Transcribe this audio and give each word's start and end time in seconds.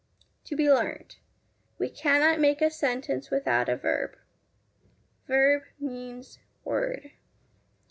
To 0.45 0.55
be 0.55 0.67
learnt 0.67 1.19
We 1.77 1.87
cannot 1.87 2.39
make 2.39 2.59
a 2.59 2.71
sentence 2.71 3.29
without 3.29 3.69
a 3.69 3.75
verb. 3.77 4.15
Verb 5.27 5.61
means 5.79 6.39
word. 6.63 7.11